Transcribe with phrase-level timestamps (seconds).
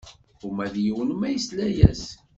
[0.47, 2.03] Uma d yiwen ma yesla-yas.